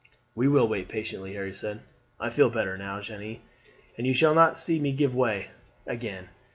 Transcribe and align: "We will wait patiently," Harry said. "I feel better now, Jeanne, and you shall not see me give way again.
"We 0.33 0.47
will 0.47 0.67
wait 0.67 0.87
patiently," 0.87 1.33
Harry 1.33 1.53
said. 1.53 1.81
"I 2.19 2.31
feel 2.31 2.49
better 2.49 2.75
now, 2.75 3.01
Jeanne, 3.01 3.37
and 3.99 4.07
you 4.07 4.15
shall 4.15 4.33
not 4.33 4.57
see 4.57 4.79
me 4.79 4.93
give 4.93 5.13
way 5.13 5.49
again. 5.85 6.29